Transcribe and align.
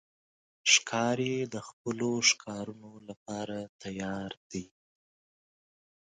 ښکاري 0.71 1.35
د 1.53 1.55
خپلو 1.67 2.11
ښکارونو 2.29 2.89
لپاره 3.09 3.57
تیار 3.83 4.31
دی. 4.51 4.65